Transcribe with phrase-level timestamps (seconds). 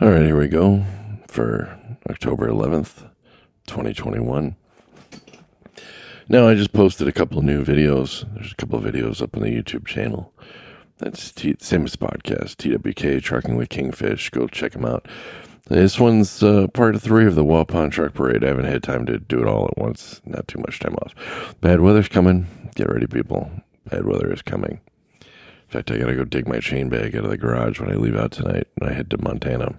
[0.00, 0.84] All right, here we go
[1.28, 1.78] for
[2.10, 3.08] October 11th,
[3.68, 4.56] 2021.
[6.28, 8.24] Now, I just posted a couple of new videos.
[8.34, 10.32] There's a couple of videos up on the YouTube channel.
[10.98, 14.30] That's T- same as podcast, TWK, Trucking with Kingfish.
[14.30, 15.06] Go check them out.
[15.68, 18.42] This one's uh, part three of the Waupun Truck Parade.
[18.42, 20.20] I haven't had time to do it all at once.
[20.24, 21.14] Not too much time off.
[21.60, 22.46] Bad weather's coming.
[22.74, 23.48] Get ready, people.
[23.88, 24.80] Bad weather is coming.
[25.74, 27.94] In fact, I gotta go dig my chain bag out of the garage when I
[27.94, 29.74] leave out tonight and I head to Montana.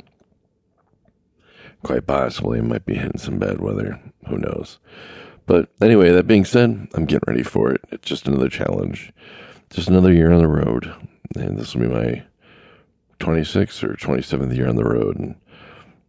[1.84, 4.02] Quite possibly, might be hitting some bad weather.
[4.28, 4.78] Who knows?
[5.46, 7.80] But anyway, that being said, I'm getting ready for it.
[7.94, 9.14] It's just another challenge,
[9.70, 10.94] just another year on the road,
[11.34, 12.24] and this will be my
[13.22, 15.18] 26th or 27th year on the road.
[15.18, 15.36] And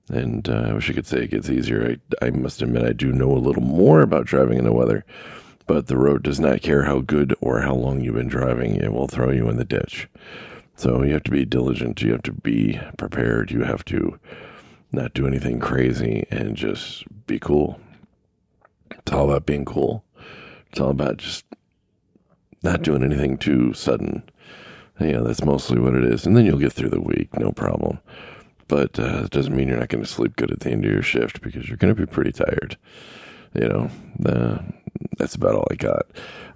[0.08, 1.96] and uh, I wish I could say it gets easier.
[2.20, 5.04] I I must admit I do know a little more about driving in the weather
[5.66, 8.92] but the road does not care how good or how long you've been driving, it
[8.92, 10.08] will throw you in the ditch.
[10.76, 14.18] So you have to be diligent, you have to be prepared, you have to
[14.92, 17.80] not do anything crazy and just be cool.
[18.90, 20.04] It's all about being cool.
[20.70, 21.44] It's all about just
[22.62, 24.22] not doing anything too sudden.
[25.00, 26.26] Yeah, that's mostly what it is.
[26.26, 27.98] And then you'll get through the week, no problem.
[28.68, 30.90] But uh, it doesn't mean you're not going to sleep good at the end of
[30.90, 32.76] your shift because you're going to be pretty tired.
[33.54, 33.90] You know,
[34.26, 34.58] uh,
[35.18, 36.06] that's about all I got.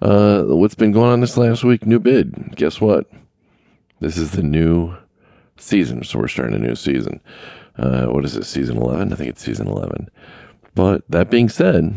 [0.00, 1.86] Uh, what's been going on this last week?
[1.86, 2.56] New bid.
[2.56, 3.10] Guess what?
[4.00, 4.96] This is the new
[5.58, 7.20] season, so we're starting a new season.
[7.77, 8.44] Uh, what is it?
[8.44, 9.12] Season eleven?
[9.12, 10.08] I think it's season eleven.
[10.74, 11.94] But that being said,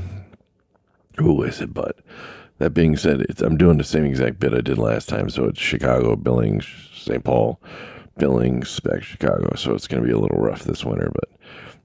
[1.20, 1.98] oh, I said but.
[2.60, 5.30] That being said, I'm doing the same exact bid I did last time.
[5.30, 7.24] So it's Chicago, Billings, St.
[7.24, 7.60] Paul,
[8.18, 9.56] Billings, Spec, Chicago.
[9.56, 11.30] So it's going to be a little rough this winter, but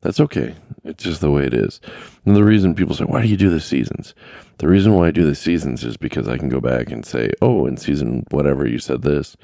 [0.01, 0.55] that's okay.
[0.85, 1.81] It's just the way it is.
[2.25, 4.15] And the reason people say, why do you do the seasons?
[4.59, 7.33] The reason why I do the seasons is because I can go back and say,
[7.43, 9.37] oh, in season whatever you said this.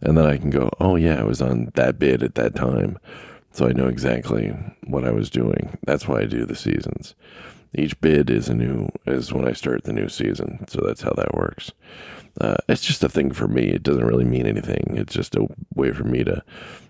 [0.00, 2.98] And then I can go, oh, yeah, I was on that bid at that time.
[3.52, 4.48] So I know exactly
[4.86, 5.78] what I was doing.
[5.86, 7.14] That's why I do the seasons.
[7.74, 10.66] Each bid is a new, is when I start the new season.
[10.68, 11.72] So that's how that works.
[12.40, 13.68] Uh, it's just a thing for me.
[13.68, 14.94] It doesn't really mean anything.
[14.96, 16.42] It's just a way for me to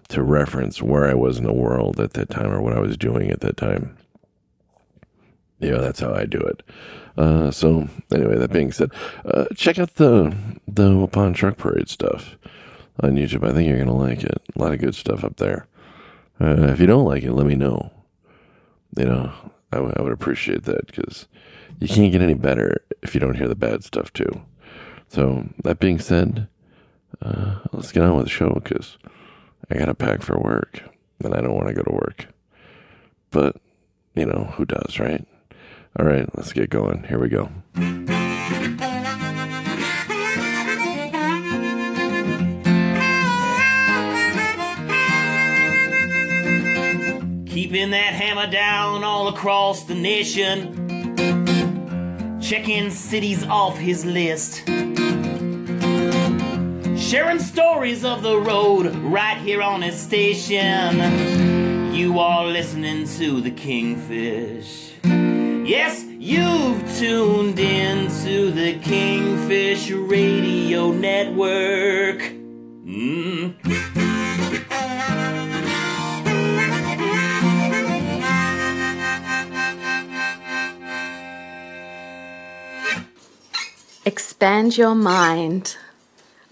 [0.08, 2.96] to reference where I was in the world at that time or what I was
[2.96, 3.96] doing at that time.
[5.60, 6.62] Yeah, that's how I do it.
[7.16, 8.90] Uh, so anyway, that being said,
[9.24, 10.34] uh, check out the
[10.66, 12.36] the Waupun Truck Parade stuff
[13.02, 13.48] on YouTube.
[13.48, 14.42] I think you're gonna like it.
[14.54, 15.66] A lot of good stuff up there.
[16.40, 17.92] Uh, if you don't like it, let me know.
[18.96, 19.32] You know,
[19.72, 21.26] I, w- I would appreciate that because
[21.80, 24.42] you can't get any better if you don't hear the bad stuff too.
[25.08, 26.48] So that being said,
[27.22, 28.98] uh, let's get on with the show because
[29.70, 30.82] I got to pack for work
[31.22, 32.26] and I don't want to go to work.
[33.30, 33.56] But,
[34.14, 35.26] you know, who does, right?
[35.98, 37.04] All right, let's get going.
[37.04, 37.50] Here we go.
[47.46, 50.82] Keeping that hammer down all across the nation.
[52.40, 54.68] Checking cities off his list
[57.04, 61.92] sharing stories of the road right here on his station.
[61.94, 64.92] You are listening to the Kingfish.
[65.04, 72.22] Yes, you've tuned in to the Kingfish Radio Network.
[72.86, 73.54] Mm.
[84.06, 85.76] Expand your mind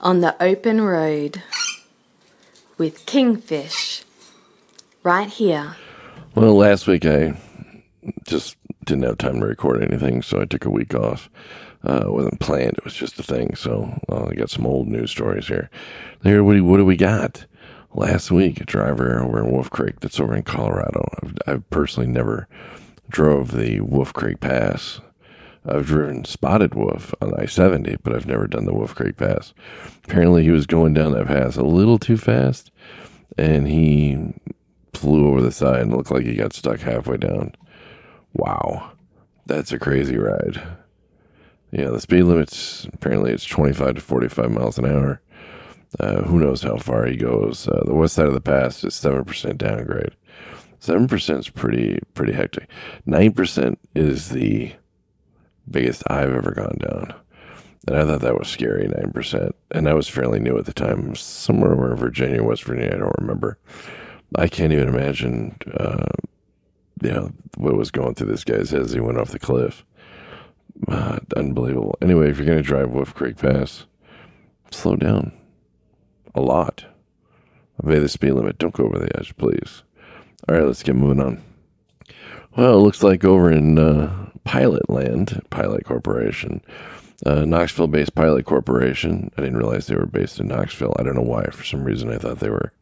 [0.03, 1.43] on the open road
[2.77, 4.03] with Kingfish
[5.03, 5.77] right here.
[6.35, 7.39] Well, last week I
[8.25, 11.31] just didn't have time to record anything, so I took a week off.
[11.85, 13.55] Uh, it wasn't planned; it was just a thing.
[13.55, 15.71] So well, I got some old news stories here.
[16.23, 17.47] Here, what do, what do we got?
[17.95, 21.07] Last week, a driver over in Wolf Creek, that's over in Colorado.
[21.23, 22.49] I've, I've personally never
[23.11, 25.01] drove the Wolf Creek Pass
[25.65, 29.55] I've driven spotted wolf on I 70, but I've never done the Wolf Creek Pass.
[30.05, 32.73] Apparently, he was going down that pass a little too fast,
[33.39, 34.35] and he
[34.93, 37.55] flew over the side and looked like he got stuck halfway down.
[38.35, 38.93] Wow,
[39.47, 40.61] that's a crazy ride.
[41.71, 45.21] Yeah, the speed limit's apparently it's 25 to 45 miles an hour.
[46.01, 47.69] Uh, who knows how far he goes?
[47.69, 50.17] Uh, the west side of the pass is seven percent downgrade.
[50.81, 52.69] Seven percent is pretty pretty hectic.
[53.07, 54.73] Nine percent is the
[55.71, 57.15] biggest I've ever gone down.
[57.87, 59.53] And I thought that was scary, 9%.
[59.73, 63.15] And I was fairly new at the time, somewhere over Virginia, West Virginia, I don't
[63.19, 63.59] remember.
[64.37, 66.07] I can't even imagine, uh,
[67.03, 69.85] you know, what was going through this guy's head as he went off the cliff.
[70.89, 71.97] Uh, unbelievable.
[72.01, 73.87] Anyway, if you're going to drive Wolf Creek Pass,
[74.71, 75.33] slow down
[76.35, 76.87] a lot.
[77.83, 78.59] Obey the speed limit.
[78.59, 79.83] Don't go over the edge, please.
[80.49, 81.43] All right, let's get moving on.
[82.57, 86.63] Well, it looks like over in uh, Pilot Land, Pilot Corporation,
[87.25, 89.31] uh, Knoxville based Pilot Corporation.
[89.37, 90.97] I didn't realize they were based in Knoxville.
[90.99, 91.47] I don't know why.
[91.47, 92.73] For some reason, I thought they were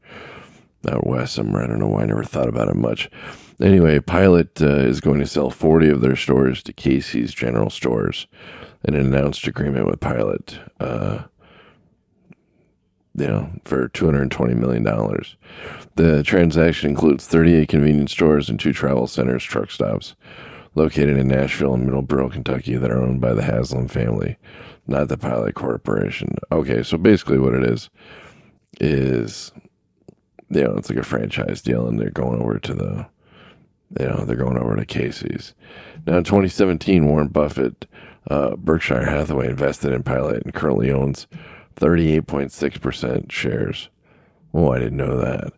[0.88, 1.62] out west somewhere.
[1.62, 2.02] I don't know why.
[2.02, 3.10] I never thought about it much.
[3.60, 8.26] Anyway, Pilot uh, is going to sell 40 of their stores to Casey's General Stores
[8.84, 10.58] in an announced agreement with Pilot.
[10.78, 11.24] Uh,
[13.14, 14.84] you know, for $220 million.
[15.96, 20.14] The transaction includes 38 convenience stores and two travel centers, truck stops,
[20.74, 24.36] located in Nashville and Middleborough, Kentucky, that are owned by the Haslam family,
[24.86, 26.36] not the Pilot Corporation.
[26.52, 27.90] Okay, so basically what it is,
[28.80, 29.52] is,
[30.48, 33.06] you know, it's like a franchise deal, and they're going over to the,
[33.98, 35.54] you know, they're going over to Casey's.
[36.06, 37.86] Now, in 2017, Warren Buffett,
[38.30, 41.26] uh, Berkshire Hathaway invested in Pilot and currently owns
[41.76, 43.88] 38.6% shares.
[44.52, 45.52] Oh, I didn't know that.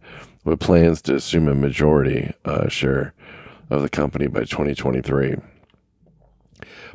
[0.45, 3.15] With plans to assume a majority uh, share
[3.73, 5.37] of the company by 2023.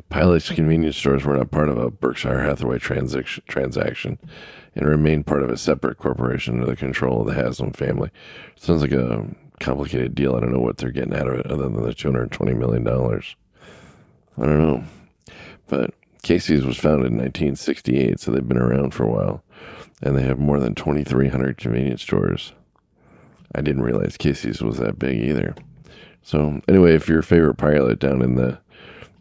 [0.08, 4.18] Pilot's convenience stores were not part of a Berkshire Hathaway transaction, transaction
[4.74, 8.10] and remained part of a separate corporation under the control of the Haslam family.
[8.56, 9.26] Sounds like a
[9.60, 10.36] complicated deal.
[10.36, 12.86] I don't know what they're getting out of it other than the $220 million.
[12.86, 14.84] I don't know.
[15.66, 19.42] But Casey's was founded in 1968, so they've been around for a while.
[20.00, 22.52] And they have more than 2,300 convenience stores.
[23.52, 25.56] I didn't realize Casey's was that big either.
[26.22, 28.58] So, anyway, if your favorite pilot down in the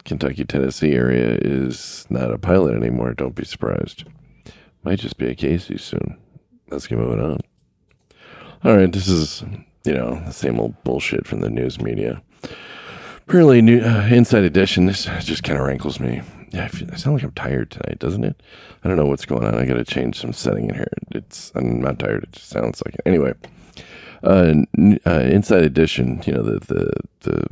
[0.04, 4.06] Kentucky, Tennessee area is not a pilot anymore, don't be surprised.
[4.84, 6.18] Might just be a Casey soon.
[6.70, 7.40] Let's get moving on.
[8.64, 9.44] All right, this is,
[9.86, 12.22] you know, the same old bullshit from the news media.
[13.28, 16.22] Apparently, new, uh, Inside Edition, this just kind of rankles me.
[16.52, 18.42] Yeah, I, feel, I sound like I'm tired tonight, doesn't it?
[18.84, 19.56] I don't know what's going on.
[19.56, 20.88] I got to change some setting in here.
[21.12, 22.24] It's I'm not tired.
[22.24, 23.02] It just sounds like it.
[23.06, 23.34] Anyway,
[24.24, 24.54] uh,
[25.06, 26.92] uh, Inside Edition, you know the the
[27.22, 27.48] the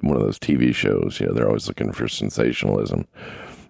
[0.00, 1.20] one of those TV shows.
[1.20, 3.06] You know they're always looking for sensationalism.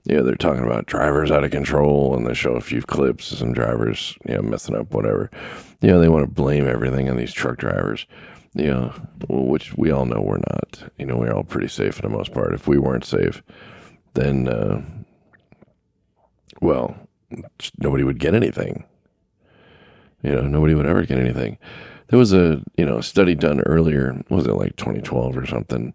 [0.04, 3.32] You know they're talking about drivers out of control, and they show a few clips
[3.32, 5.31] of some drivers, you know, messing up, whatever.
[5.81, 8.06] You know they want to blame everything on these truck drivers.
[8.56, 8.92] You know,
[9.28, 10.90] which we all know we're not.
[10.96, 12.54] You know, we're all pretty safe for the most part.
[12.54, 13.42] If we weren't safe,
[14.14, 14.81] then, uh,
[16.60, 16.96] well,
[17.78, 18.84] nobody would get anything.
[20.22, 21.58] You know, nobody would ever get anything.
[22.08, 25.94] There was a, you know, study done earlier, was it like 2012 or something?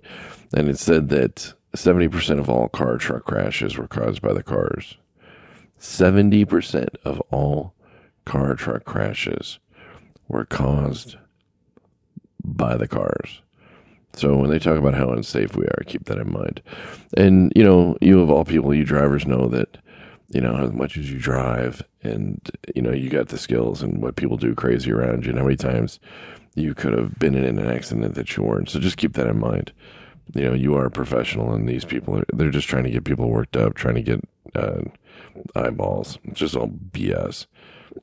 [0.53, 4.97] And it said that 70% of all car truck crashes were caused by the cars.
[5.79, 7.73] 70% of all
[8.25, 9.59] car truck crashes
[10.27, 11.15] were caused
[12.43, 13.41] by the cars.
[14.13, 16.61] So when they talk about how unsafe we are, keep that in mind.
[17.15, 19.77] And you know, you of all people, you drivers know that
[20.29, 22.39] you know as much as you drive, and
[22.75, 25.45] you know you got the skills and what people do crazy around you, and how
[25.45, 25.99] many times
[26.55, 28.69] you could have been in an accident that you weren't.
[28.69, 29.71] So just keep that in mind.
[30.35, 33.29] You know, you are a professional, and these people they're just trying to get people
[33.29, 34.21] worked up, trying to get
[34.55, 34.81] uh,
[35.55, 36.19] eyeballs.
[36.25, 37.47] It's just all BS.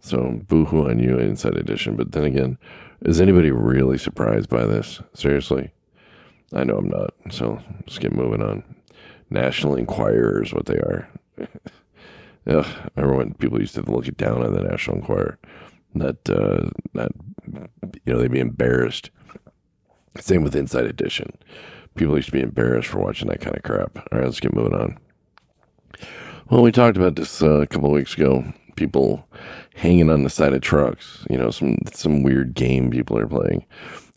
[0.00, 1.96] So boohoo on you, Inside Edition.
[1.96, 2.58] But then again,
[3.02, 5.00] is anybody really surprised by this?
[5.14, 5.70] Seriously?
[6.52, 7.14] I know I'm not.
[7.31, 8.64] So let's get moving on.
[9.31, 11.08] National Enquirer is what they are.
[12.49, 15.39] Ugh, I remember when people used to look it down on the National Enquirer?
[15.99, 17.13] that uh, not,
[18.05, 19.11] you know, they'd be embarrassed.
[20.19, 21.37] Same with Inside Edition.
[21.95, 23.97] People used to be embarrassed for watching that kind of crap.
[23.97, 24.99] All right, let's get moving on.
[26.50, 28.45] Well, we talked about this uh, a couple of weeks ago.
[28.76, 29.26] People
[29.75, 31.26] hanging on the side of trucks.
[31.31, 33.65] You know, some some weird game people are playing.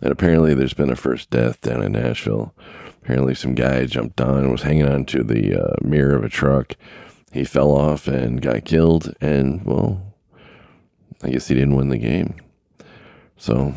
[0.02, 2.54] And apparently, there's been a first death down in Nashville.
[3.02, 6.30] Apparently, some guy jumped on and was hanging on to the uh, mirror of a
[6.30, 6.76] truck.
[7.32, 9.14] He fell off and got killed.
[9.22, 10.02] And, well,
[11.24, 12.36] I guess he didn't win the game.
[13.38, 13.74] So,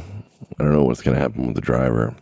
[0.59, 2.15] I don't know what's going to happen with the driver.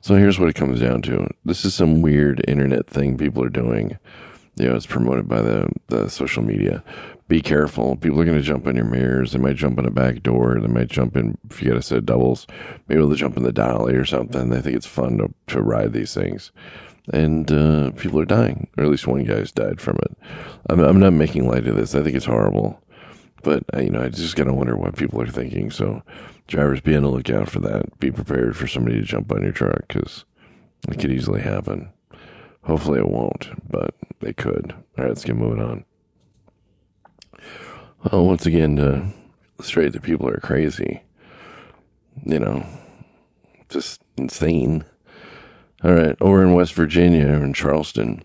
[0.00, 3.50] So, here's what it comes down to this is some weird internet thing people are
[3.50, 3.98] doing.
[4.56, 6.82] You know, it's promoted by the, the social media
[7.28, 7.96] be careful.
[7.96, 9.32] People are going to jump in your mirrors.
[9.32, 10.58] They might jump in a back door.
[10.58, 12.46] They might jump in, if you got a set of doubles,
[12.88, 14.48] maybe they'll jump in the dolly or something.
[14.48, 16.50] They think it's fun to, to ride these things.
[17.12, 20.16] And uh, people are dying, or at least one guy's died from it.
[20.68, 21.94] I'm, I'm not making light of this.
[21.94, 22.82] I think it's horrible.
[23.42, 25.70] But, uh, you know, I just got to wonder what people are thinking.
[25.70, 26.02] So,
[26.48, 27.98] drivers, be on the lookout for that.
[27.98, 30.24] Be prepared for somebody to jump on your truck because
[30.88, 31.90] it could easily happen.
[32.62, 34.72] Hopefully, it won't, but they could.
[34.72, 35.84] All right, let's get moving on.
[38.04, 39.06] Well, once again, to
[39.58, 41.02] illustrate that people are crazy,
[42.24, 42.64] you know,
[43.68, 44.84] just insane.
[45.84, 48.24] All right, over in West Virginia, in Charleston,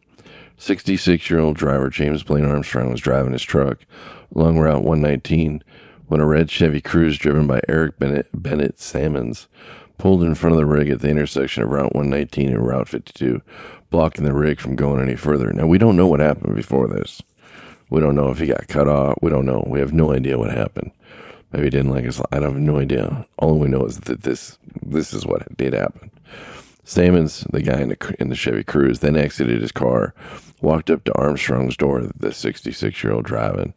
[0.57, 3.79] 66 year old driver James Blaine Armstrong was driving his truck
[4.35, 5.63] along Route 119
[6.07, 9.47] when a red Chevy Cruze driven by Eric Bennett, Bennett Sammons
[9.99, 13.41] pulled in front of the rig at the intersection of Route 119 and Route 52,
[13.91, 15.53] blocking the rig from going any further.
[15.53, 17.21] Now, we don't know what happened before this.
[17.91, 19.19] We don't know if he got cut off.
[19.21, 19.63] We don't know.
[19.67, 20.91] We have no idea what happened.
[21.51, 22.19] Maybe he didn't like us.
[22.31, 23.27] I have no idea.
[23.37, 26.09] All we know is that this this is what did happen.
[26.83, 30.13] Sammons, the guy in the, in the Chevy Cruze, then exited his car,
[30.61, 33.73] walked up to Armstrong's door, the 66 year old driving,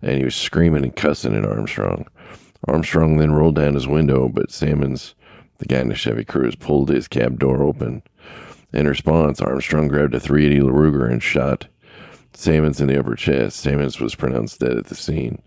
[0.00, 2.06] and he was screaming and cussing at Armstrong.
[2.66, 5.14] Armstrong then rolled down his window, but Sammons,
[5.58, 8.02] the guy in the Chevy Cruze, pulled his cab door open.
[8.72, 11.66] In response, Armstrong grabbed a 380 Ruger and shot
[12.32, 13.58] Sammons in the upper chest.
[13.58, 15.40] Sammons was pronounced dead at the scene.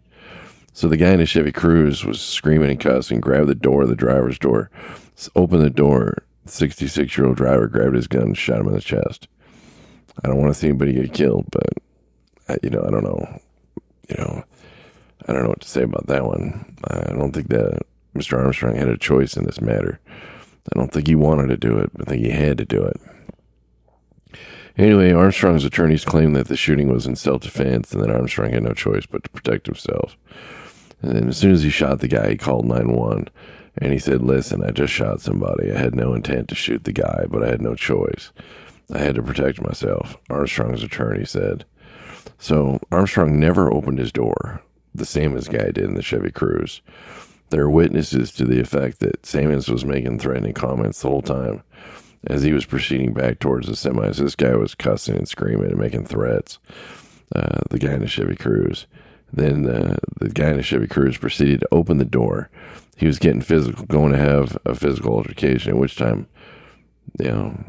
[0.74, 3.96] So the guy in the Chevy Cruze was screaming and cussing, grabbed the door, the
[3.96, 4.70] driver's door,
[5.36, 8.82] opened the door, 66 year old driver grabbed his gun and shot him in the
[8.82, 9.28] chest.
[10.24, 11.70] I don't want to see anybody get killed, but,
[12.48, 13.42] I, you know, I don't know.
[14.10, 14.44] You know,
[15.28, 16.76] I don't know what to say about that one.
[16.86, 17.82] I don't think that
[18.16, 18.38] Mr.
[18.38, 20.00] Armstrong had a choice in this matter.
[20.74, 23.00] I don't think he wanted to do it, I think he had to do it.
[24.78, 28.64] Anyway, Armstrong's attorneys claimed that the shooting was in self defense and that Armstrong had
[28.64, 30.16] no choice but to protect himself.
[31.02, 33.30] And then as soon as he shot the guy, he called 911
[33.78, 35.72] and he said, Listen, I just shot somebody.
[35.72, 38.32] I had no intent to shoot the guy, but I had no choice.
[38.92, 41.66] I had to protect myself, Armstrong's attorney said.
[42.40, 44.62] So Armstrong never opened his door,
[44.96, 46.82] the same as Guy did in the Chevy Cruze.
[47.50, 51.64] There are witnesses to the effect that Sammons was making threatening comments the whole time
[52.28, 54.18] as he was proceeding back towards the semis.
[54.18, 56.60] This guy was cussing and screaming and making threats.
[57.36, 58.86] Uh, the guy in the Chevy Cruze.
[59.32, 62.50] Then uh, the guy in the Chevy Cruze proceeded to open the door
[63.00, 66.28] he was getting physical, going to have a physical altercation, at which time,
[67.18, 67.64] you know,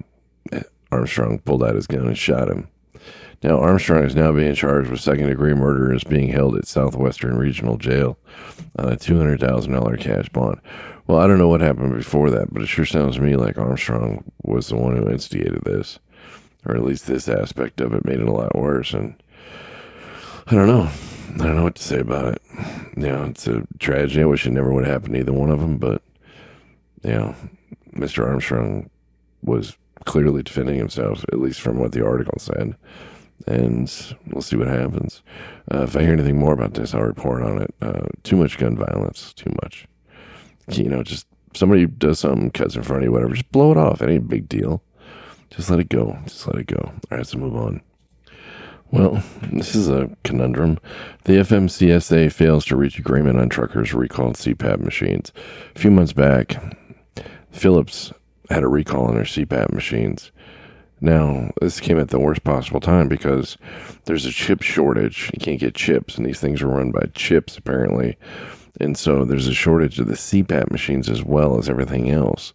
[0.91, 2.67] Armstrong pulled out his gun and shot him.
[3.41, 6.67] Now, Armstrong is now being charged with second degree murder and is being held at
[6.67, 8.19] Southwestern Regional Jail
[8.77, 10.61] on a $200,000 cash bond.
[11.07, 13.57] Well, I don't know what happened before that, but it sure sounds to me like
[13.57, 16.01] Armstrong was the one who instigated this,
[16.67, 18.93] or at least this aspect of it made it a lot worse.
[18.93, 19.15] And
[20.49, 20.91] I don't know.
[21.35, 22.43] I don't know what to say about it.
[22.97, 24.23] You know, it's a tragedy.
[24.23, 26.03] I wish it never would have happened to either one of them, but,
[27.03, 27.35] you know,
[27.95, 28.27] Mr.
[28.27, 28.91] Armstrong
[29.43, 32.75] was clearly defending himself, at least from what the article said.
[33.47, 35.23] And we'll see what happens.
[35.73, 37.75] Uh, if I hear anything more about this, I'll report on it.
[37.81, 39.87] Uh, too much gun violence, too much.
[40.69, 43.79] You know, just somebody does something, cuts in front of you, whatever, just blow it
[43.79, 44.03] off.
[44.03, 44.83] It ain't a big deal.
[45.51, 46.19] Just let it go.
[46.27, 46.81] Just let it go.
[46.85, 47.81] All right, let's move on.
[48.93, 50.79] Well, this is a conundrum.
[51.25, 55.33] The FMCSA fails to reach agreement on truckers' recalled CPAP machines.
[55.77, 56.61] A few months back,
[57.53, 58.13] Philips
[58.49, 60.33] had a recall on their CPAP machines.
[61.01, 63.57] Now, this came at the worst possible time because
[64.05, 65.31] there's a chip shortage.
[65.33, 68.19] You can't get chips, and these things are run by chips, apparently.
[68.79, 72.53] And so there's a shortage of the CPAP machines as well as everything else.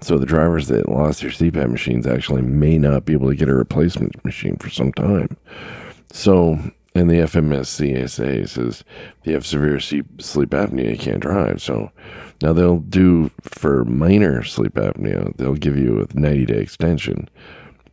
[0.00, 3.48] So the drivers that lost their CPAP machines actually may not be able to get
[3.48, 5.36] a replacement machine for some time.
[6.10, 6.58] So,
[6.94, 8.84] and the FMCSA says
[9.20, 11.62] if you have severe sleep apnea, you can't drive.
[11.62, 11.90] So
[12.42, 17.28] now they'll do for minor sleep apnea, they'll give you a 90 day extension.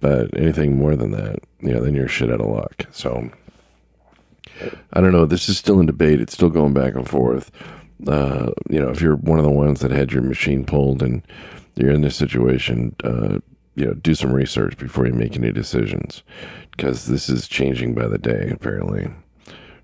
[0.02, 2.86] But anything more than that, you know, then you're shit out of luck.
[2.92, 3.30] So
[4.94, 5.26] I don't know.
[5.26, 6.20] This is still in debate.
[6.22, 7.52] It's still going back and forth.
[8.08, 11.22] Uh, you know, if you're one of the ones that had your machine pulled and
[11.76, 13.40] you're in this situation, uh,
[13.76, 16.24] you know, do some research before you make any decisions
[16.72, 19.10] because this is changing by the day, apparently.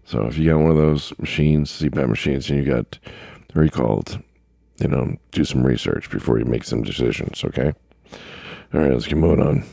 [0.06, 3.00] So if you got one of those machines, CPAP machines, and you got
[3.54, 4.20] recalled,
[4.80, 7.74] you know, do some research before you make some decisions, okay?
[8.74, 9.64] All right, let's get moving on.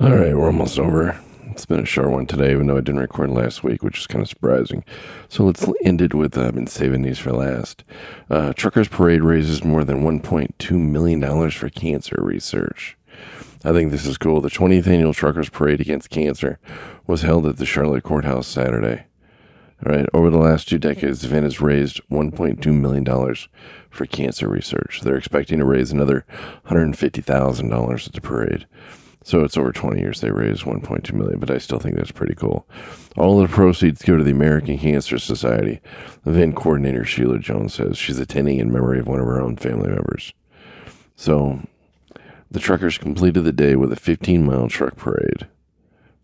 [0.00, 1.18] All right, we're almost over.
[1.56, 4.06] It's been a short one today, even though I didn't record last week, which is
[4.06, 4.84] kind of surprising.
[5.30, 7.82] So let's end it with uh, I've been saving these for last.
[8.28, 12.98] Uh, Truckers Parade raises more than $1.2 million for cancer research.
[13.64, 14.42] I think this is cool.
[14.42, 16.58] The 20th annual Truckers Parade Against Cancer
[17.06, 19.06] was held at the Charlotte Courthouse Saturday.
[19.86, 23.34] All right, over the last two decades, the event has raised $1.2 million
[23.88, 25.00] for cancer research.
[25.00, 26.26] They're expecting to raise another
[26.66, 28.66] $150,000 at the parade.
[29.26, 32.36] So it's over 20 years they raised 1.2 million, but I still think that's pretty
[32.36, 32.64] cool.
[33.16, 35.80] All the proceeds go to the American Cancer Society.
[36.24, 39.88] Event coordinator Sheila Jones says she's attending in memory of one of her own family
[39.88, 40.32] members.
[41.16, 41.58] So
[42.52, 45.48] the truckers completed the day with a 15 mile truck parade.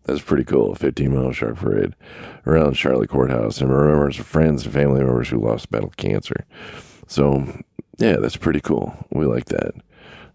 [0.05, 0.71] That's pretty cool.
[0.71, 1.95] A 15 mile truck parade
[2.47, 6.45] around Charlotte Courthouse and remembers of friends and family members who lost battle cancer.
[7.07, 7.63] So,
[7.97, 8.95] yeah, that's pretty cool.
[9.11, 9.73] We like that.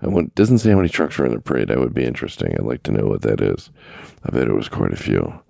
[0.00, 1.68] It doesn't say how many trucks are in the parade.
[1.68, 2.52] That would be interesting.
[2.54, 3.70] I'd like to know what that is.
[4.24, 5.40] I bet it was quite a few.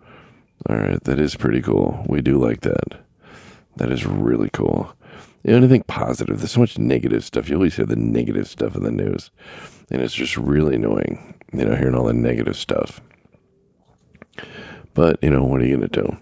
[0.68, 2.04] All right, that is pretty cool.
[2.08, 3.00] We do like that.
[3.76, 4.92] That is really cool.
[5.44, 6.38] you know, anything positive.
[6.38, 7.48] There's so much negative stuff.
[7.48, 9.30] You always hear the negative stuff in the news,
[9.90, 11.34] and it's just really annoying.
[11.52, 13.00] You know, hearing all the negative stuff.
[14.94, 16.16] But you know, what are you gonna do?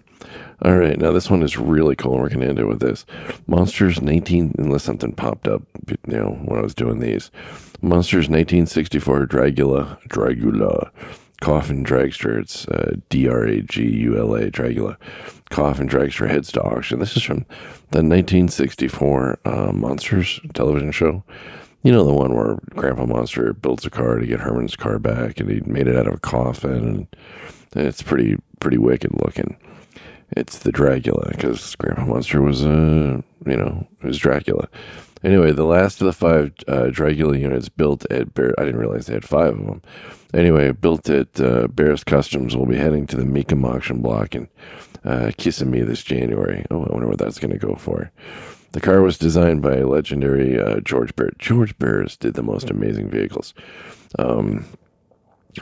[0.63, 2.17] All right, now this one is really cool.
[2.17, 3.05] We're going to end it with this.
[3.45, 7.29] Munsters 19, unless something popped up, you know, when I was doing these.
[7.83, 10.89] Munsters 1964 Dragula, Dragula,
[11.41, 12.41] Coffin Dragster.
[12.41, 14.97] It's uh, D R A G U L A, Dragula.
[15.51, 16.97] Coffin Dragster heads to auction.
[16.97, 17.45] This is from
[17.91, 21.23] the 1964 uh, Munsters television show.
[21.83, 25.39] You know, the one where Grandpa Munster builds a car to get Herman's car back,
[25.39, 27.07] and he made it out of a coffin, and,
[27.75, 29.55] it's pretty, pretty wicked looking
[30.31, 34.67] it's the Dragula because Grandpa Munster was a uh, you know it was Dracula.
[35.23, 38.53] Anyway, the last of the five uh, Dragula units built at Bear.
[38.59, 39.81] I didn't realize they had five of them.
[40.33, 44.47] Anyway, built at uh, Barris Customs will be heading to the Mecum auction block in
[45.03, 46.65] uh, Kissimmee this January.
[46.69, 48.11] Oh, I wonder what that's going to go for.
[48.73, 51.35] The car was designed by legendary uh, George Barris.
[51.39, 53.53] George Barris did the most amazing vehicles.
[54.19, 54.65] Um,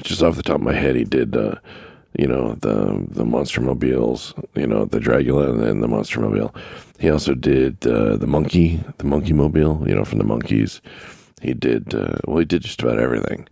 [0.01, 1.55] just off the top of my head, he did uh,
[2.17, 6.53] you know the the monster mobiles you know the dragula and the monster mobile.
[6.99, 10.81] He also did uh, the monkey the monkey mobile you know from the Monkees.
[11.41, 13.47] he did uh, well he did just about everything.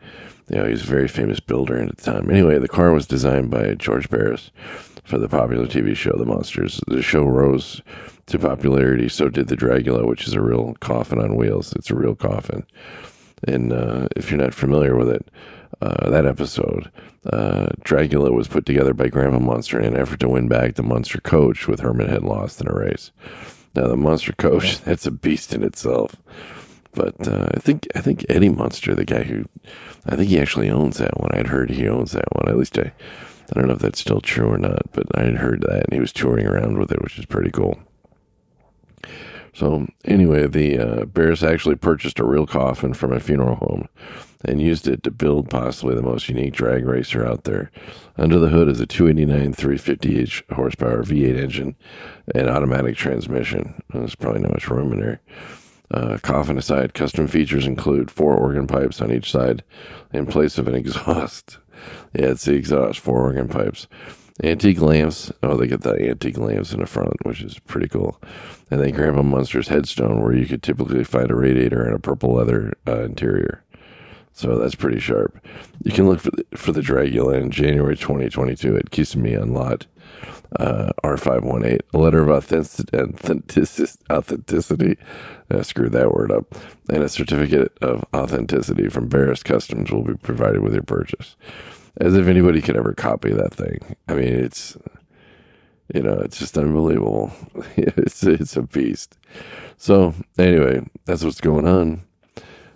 [0.50, 2.29] You know he's a very famous builder at the time.
[2.29, 4.51] Anyway the car was designed by george barris
[5.03, 6.79] for the popular tv show the Munsters.
[6.88, 7.82] The show rose
[8.27, 9.10] to popularity.
[9.10, 11.74] So did the dragula which is a real coffin on wheels.
[11.74, 12.65] It's a real coffin.
[13.46, 15.27] And uh, if you're not familiar with it
[15.83, 16.89] uh, that episode,
[17.25, 20.83] uh, Dragula was put together by Grandpa Munster in an effort to win back the
[20.83, 23.11] Monster coach with Herman had lost in a race.
[23.75, 26.15] Now the Monster coach, that's a beast in itself.
[26.93, 29.45] But uh, I think I think Eddie Munster, the guy who,
[30.05, 31.31] I think he actually owns that one.
[31.33, 32.47] I'd heard he owns that one.
[32.47, 32.93] At least I,
[33.51, 35.93] I don't know if that's still true or not, but I had heard that, and
[35.93, 37.77] he was touring around with it, which is pretty cool.
[39.53, 43.87] So anyway, the uh, Barris actually purchased a real coffin from a funeral home
[44.43, 47.71] and used it to build possibly the most unique drag racer out there.
[48.18, 51.75] Under the hood is a 289 350h horsepower V8 engine
[52.35, 53.81] and automatic transmission.
[53.94, 55.22] There's probably not much room in there.
[55.91, 59.63] Uh, coffin aside, custom features include four organ pipes on each side
[60.11, 61.59] in place of an exhaust.
[62.13, 63.87] yeah, it's the exhaust, four organ pipes.
[64.44, 65.31] Antique lamps.
[65.44, 68.20] Oh, they get the antique lamps in the front, which is pretty cool.
[68.72, 72.33] And then Grandpa Munster's headstone, where you could typically find a radiator and a purple
[72.33, 73.63] leather uh, interior.
[74.33, 75.39] So that's pretty sharp.
[75.83, 79.85] You can look for the, for the Dragula in January 2022 at Kissimmee on lot
[80.59, 81.81] uh, R518.
[81.93, 84.98] A letter of authentic, authenticity, authenticity
[85.51, 86.55] uh, screw that word up,
[86.89, 91.35] and a certificate of authenticity from Barris Customs will be provided with your purchase.
[92.01, 93.96] As if anybody could ever copy that thing.
[94.07, 94.75] I mean, it's
[95.93, 97.31] you know, it's just unbelievable.
[97.77, 99.17] it's it's a beast.
[99.77, 102.03] So anyway, that's what's going on.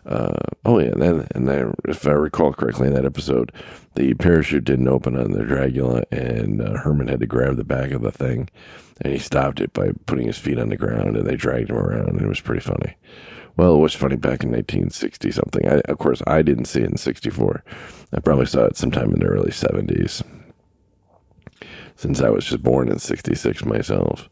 [0.08, 3.52] Uh, oh yeah, and then and then if I recall correctly in that episode,
[3.96, 7.92] the parachute didn't open on the Dragula, and uh, Herman had to grab the back
[7.92, 8.50] of the thing,
[9.02, 11.78] and he stopped it by putting his feet on the ground, and they dragged him
[11.78, 12.96] around, and it was pretty funny.
[13.58, 15.68] Well, it was funny back in 1960 something.
[15.68, 17.64] I, of course, I didn't see it in '64.
[18.14, 20.24] I probably saw it sometime in the early '70s,
[21.98, 24.30] since I was just born in '66 myself.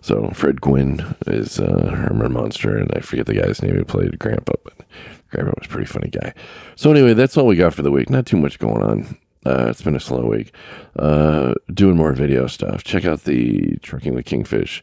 [0.00, 4.18] So Fred Gwynne is uh, Herman Munster, and I forget the guy's name who played
[4.18, 4.86] Grandpa, but
[5.30, 6.32] Grandpa was a pretty funny guy.
[6.76, 8.10] So anyway, that's all we got for the week.
[8.10, 9.18] Not too much going on.
[9.46, 10.52] Uh, it's been a slow week.
[10.98, 12.84] Uh, doing more video stuff.
[12.84, 14.82] Check out the Trucking with Kingfish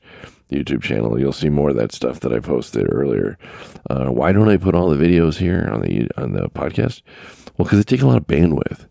[0.51, 1.19] YouTube channel.
[1.19, 3.37] You'll see more of that stuff that I posted earlier.
[3.89, 7.01] Uh, why don't I put all the videos here on the on the podcast?
[7.57, 8.87] Well, because it takes a lot of bandwidth,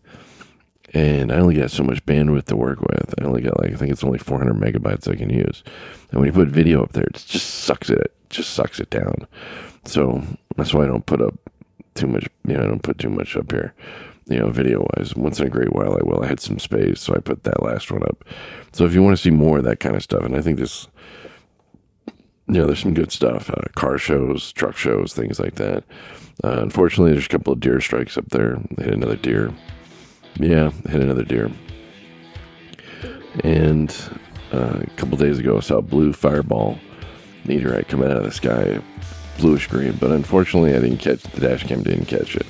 [0.93, 3.13] and I only got so much bandwidth to work with.
[3.19, 5.63] I only got like I think it's only 400 megabytes I can use,
[6.11, 8.89] and when you put video up there, it just sucks it, it just sucks it
[8.89, 9.27] down.
[9.85, 10.23] So
[10.55, 11.35] that's why I don't put up
[11.93, 12.27] too much.
[12.47, 13.73] You know, I don't put too much up here.
[14.27, 15.15] You know, video wise.
[15.15, 16.23] Once in a great while, I will.
[16.23, 18.25] I had some space, so I put that last one up.
[18.71, 20.57] So if you want to see more of that kind of stuff, and I think
[20.57, 20.87] this,
[22.07, 23.51] you know, there's some good stuff.
[23.51, 25.83] Uh, car shows, truck shows, things like that.
[26.43, 28.59] Uh, unfortunately, there's a couple of deer strikes up there.
[28.71, 29.53] They hit another deer.
[30.39, 31.51] Yeah, hit another deer.
[33.43, 33.95] And
[34.51, 36.79] uh, a couple days ago, I saw a blue fireball
[37.45, 38.81] meteorite come out of the sky
[39.37, 42.45] bluish green, but unfortunately, I didn't catch the dash cam didn't catch it.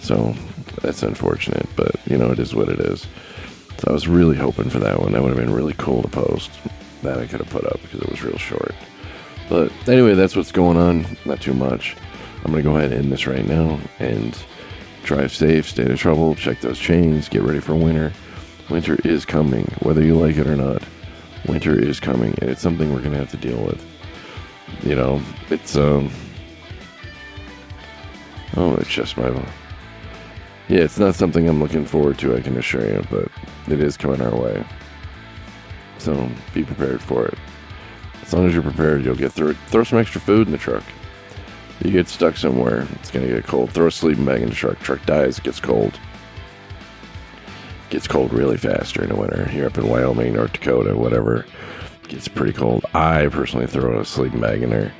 [0.00, 0.34] So
[0.82, 3.06] that's unfortunate, but you know it is what it is.
[3.78, 5.12] So I was really hoping for that one.
[5.12, 6.50] That would have been really cool to post.
[7.02, 8.74] That I could have put up because it was real short.
[9.48, 11.06] But anyway, that's what's going on.
[11.24, 11.96] Not too much.
[12.44, 14.36] I'm gonna go ahead and end this right now and
[15.02, 18.12] drive safe, stay out of trouble, check those chains, get ready for winter.
[18.70, 20.82] Winter is coming, whether you like it or not.
[21.46, 23.84] Winter is coming, and it's something we're gonna have to deal with
[24.82, 26.10] You know, it's um.
[28.56, 29.30] Oh, it's just my.
[30.68, 32.36] Yeah, it's not something I'm looking forward to.
[32.36, 33.28] I can assure you, but
[33.68, 34.64] it is coming our way.
[35.98, 37.38] So be prepared for it.
[38.22, 39.56] As long as you're prepared, you'll get through it.
[39.66, 40.84] Throw some extra food in the truck.
[41.82, 43.70] You get stuck somewhere, it's gonna get cold.
[43.72, 44.78] Throw a sleeping bag in the truck.
[44.78, 45.98] Truck dies, gets cold.
[47.90, 49.50] Gets cold really fast during the winter.
[49.52, 51.44] You're up in Wyoming, North Dakota, whatever.
[52.08, 52.84] Gets pretty cold.
[52.94, 54.92] I personally throw a sleeping bag in there.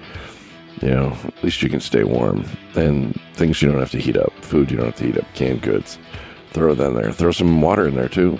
[0.81, 2.45] You know, at least you can stay warm.
[2.75, 4.33] And things you don't have to heat up.
[4.43, 5.27] Food you don't have to heat up.
[5.35, 5.99] Canned goods.
[6.51, 7.13] Throw that in there.
[7.13, 8.39] Throw some water in there too.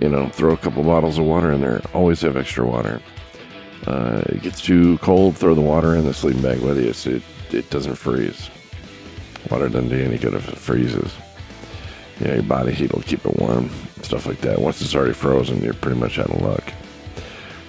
[0.00, 1.80] You know, throw a couple bottles of water in there.
[1.94, 3.00] Always have extra water.
[3.86, 7.10] Uh, it gets too cold, throw the water in the sleeping bag with you so
[7.10, 8.50] it, it doesn't freeze.
[9.50, 11.12] Water doesn't do any good if it freezes.
[12.20, 13.70] You know, your body heat will keep it warm,
[14.02, 14.60] stuff like that.
[14.60, 16.72] Once it's already frozen, you're pretty much out of luck.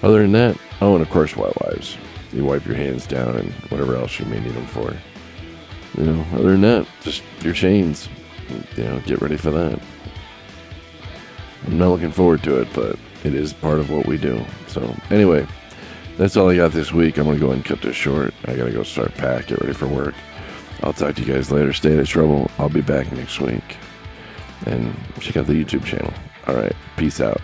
[0.02, 1.96] Other than that, oh, and of course, wet wipes.
[2.32, 4.94] You wipe your hands down and whatever else you may need them for.
[5.98, 8.08] You know, other than that, just your chains.
[8.76, 9.80] You know, get ready for that.
[11.66, 14.44] I'm not looking forward to it, but it is part of what we do.
[14.66, 15.46] So, anyway,
[16.16, 17.18] that's all I got this week.
[17.18, 18.34] I'm going to go and cut this short.
[18.46, 20.14] I got to go start pack, get ready for work.
[20.82, 21.72] I'll talk to you guys later.
[21.72, 22.50] Stay out of trouble.
[22.58, 23.76] I'll be back next week.
[24.66, 26.12] And check out the YouTube channel.
[26.46, 26.74] All right.
[26.96, 27.40] Peace out.